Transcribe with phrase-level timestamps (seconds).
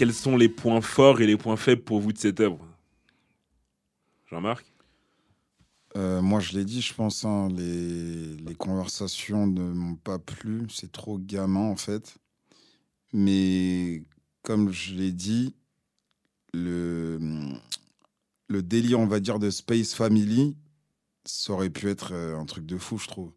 [0.00, 2.66] quels sont les points forts et les points faibles pour vous de cette œuvre?
[4.30, 4.64] Jean-Marc?
[5.94, 10.66] Euh, moi, je l'ai dit, je pense, hein, les, conversations ne m'ont pas plu.
[10.70, 12.16] C'est trop gamin, en fait.
[13.12, 14.02] Mais
[14.40, 15.54] comme je l'ai dit,
[16.54, 17.18] le,
[18.48, 20.56] le délire, on va dire, de Space Family,
[21.26, 23.32] ça aurait pu être euh, un truc de fou, je trouve.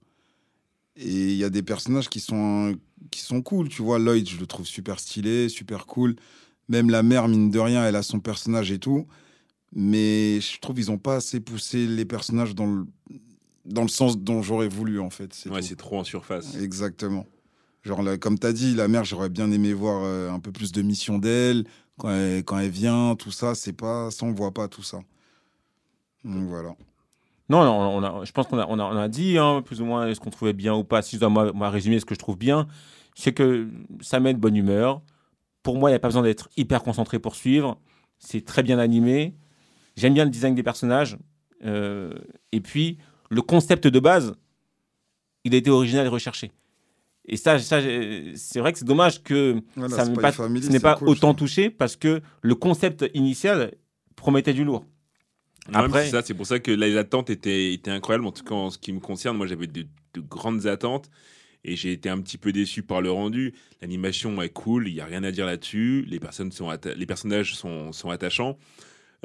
[0.96, 2.80] Et il y a des personnages qui sont,
[3.12, 4.00] qui sont cool, tu vois.
[4.00, 6.16] Lloyd, je le trouve super stylé, super cool.
[6.70, 9.08] Même la mère, mine de rien, elle a son personnage et tout.
[9.76, 12.86] Mais je trouve qu'ils n'ont pas assez poussé les personnages dans le,
[13.66, 15.34] dans le sens dont j'aurais voulu, en fait.
[15.34, 16.56] c'est Ouais, c'est trop en surface.
[16.56, 17.26] Exactement.
[17.84, 20.52] Genre, là, comme tu as dit, la mère, j'aurais bien aimé voir euh, un peu
[20.52, 21.66] plus de mission d'elle.
[21.98, 25.00] Quand elle, quand elle vient, tout ça, c'est pas, ça, on voit pas tout ça.
[26.24, 26.76] Donc voilà.
[27.50, 29.82] Non, non, on a, je pense qu'on a, on a, on a dit hein, plus
[29.82, 31.02] ou moins ce qu'on trouvait bien ou pas.
[31.02, 32.68] Si je dois moi, moi résumer ce que je trouve bien,
[33.16, 33.68] c'est que
[34.02, 35.02] ça met de bonne humeur.
[35.64, 37.80] Pour moi, il n'y a pas besoin d'être hyper concentré pour suivre.
[38.20, 39.34] C'est très bien animé.
[39.96, 41.18] J'aime bien le design des personnages.
[41.66, 42.14] Euh,
[42.52, 42.98] et puis,
[43.30, 44.36] le concept de base,
[45.46, 46.52] il a été original et recherché.
[47.26, 50.74] Et ça, c'est vrai que c'est dommage que Voilà, ça n'est pas, Family, ce n'est
[50.74, 51.38] c'est pas cool, autant ça.
[51.38, 53.72] touché parce que le concept initial
[54.18, 54.86] promettait du lourd.
[55.72, 58.26] Non, Après- c'est ça, c'est pour ça que les attentes étaient, étaient incroyables.
[58.26, 59.84] En tout cas, en ce qui me concerne, moi, j'avais de,
[60.16, 61.10] de grandes attentes
[61.64, 63.54] et j'ai été un petit peu déçu par le rendu.
[63.82, 66.06] L'animation est cool, il n'y a rien à dire là-dessus.
[66.08, 68.58] Les, personnes sont les personnages sont, sont attachants.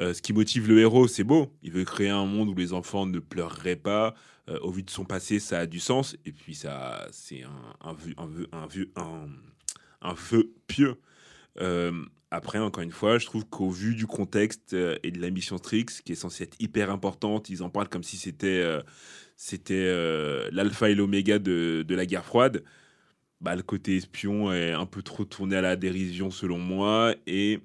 [0.01, 1.53] Euh, ce qui motive le héros, c'est beau.
[1.63, 4.15] Il veut créer un monde où les enfants ne pleureraient pas.
[4.49, 6.17] Euh, au vu de son passé, ça a du sens.
[6.25, 7.51] Et puis, ça, c'est un,
[7.81, 9.29] un, un, un,
[10.03, 10.97] un, vœu pieux.
[11.61, 11.93] Euh,
[12.31, 15.87] après, encore une fois, je trouve qu'au vu du contexte et de la mission Strix,
[16.05, 18.63] qui est censée être hyper importante, ils en parlent comme si c'était
[19.41, 22.65] c'était euh, l'alpha et l'oméga de, de la guerre froide.
[23.41, 27.61] Bah, le côté espion est un peu trop tourné à la dérision selon moi et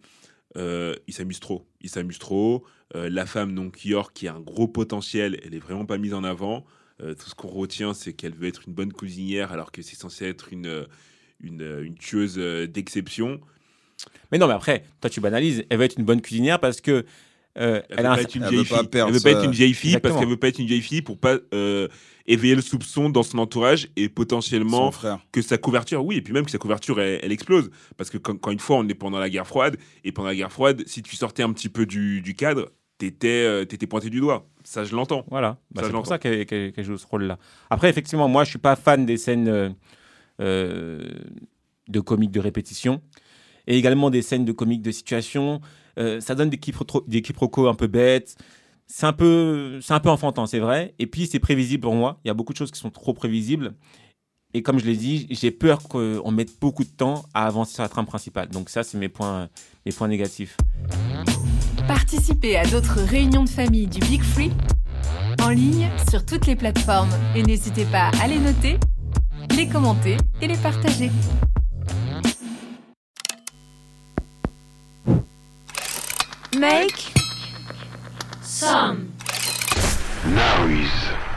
[0.56, 1.66] euh, il s'amuse trop.
[1.82, 2.64] Il s'amuse trop.
[2.96, 6.14] Euh, la femme, donc York, qui a un gros potentiel, elle est vraiment pas mise
[6.14, 6.64] en avant.
[7.02, 9.96] Euh, tout ce qu'on retient, c'est qu'elle veut être une bonne cuisinière alors que c'est
[9.96, 10.86] censé être une,
[11.42, 12.36] une, une tueuse
[12.70, 13.42] d'exception.
[14.32, 15.66] Mais non, mais après, toi, tu banalises.
[15.72, 17.04] Elle va être une bonne cuisinière parce que.
[17.58, 19.20] Euh, Elle, elle veut a un- pas être une elle vieille veut pas Elle veut
[19.20, 20.20] pas être une vieille fille parce Exactement.
[20.20, 21.88] qu'elle veut pas être une vieille fille pour pas euh,
[22.26, 24.92] éveiller le soupçon dans son entourage et potentiellement
[25.32, 27.70] que sa couverture, oui, et puis même que sa couverture, elle, explose.
[27.98, 30.36] Parce que quand, quand une fois, on est pendant la guerre froide, et pendant la
[30.36, 34.10] guerre froide, si tu sortais un petit peu du, du cadre, t'étais euh, t'étais pointé
[34.10, 34.48] du doigt.
[34.64, 35.26] Ça, je l'entends.
[35.30, 37.38] Voilà, Bah, c'est pour ça qu'elle joue ce rôle-là.
[37.70, 39.76] Après, effectivement, moi, je suis pas fan des scènes
[40.40, 41.02] euh,
[41.90, 43.02] de comiques de répétition
[43.68, 45.62] et également des scènes de comiques de situation.
[45.98, 48.36] Euh, ça donne des quiproquos un peu bêtes.
[48.88, 50.94] C'est un peu, c'est un peu enfantin, c'est vrai.
[51.00, 52.20] Et puis, c'est prévisible pour moi.
[52.24, 53.76] Il y a beaucoup de choses qui sont trop prévisibles.
[54.54, 57.84] Et comme je l'ai dit, j'ai peur qu'on mette beaucoup de temps à avancer sur
[57.84, 58.50] la trame principale.
[58.50, 59.50] Donc ça, c'est mes points,
[59.86, 60.58] mes points négatifs.
[61.88, 64.52] Participez à d'autres réunions de famille du Big Free
[65.42, 68.78] en ligne sur toutes les plateformes et n'hésitez pas à les noter,
[69.56, 71.10] les commenter et les partager.
[76.58, 77.12] Make
[78.42, 79.12] some
[80.26, 81.33] noise.